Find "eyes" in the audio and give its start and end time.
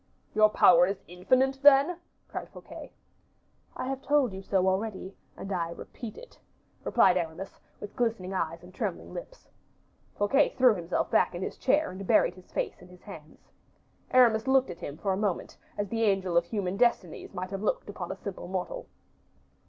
8.33-8.63